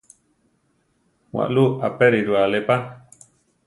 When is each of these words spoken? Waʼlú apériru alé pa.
Waʼlú 1.35 1.65
apériru 1.87 2.33
alé 2.43 2.59
pa. 2.67 2.75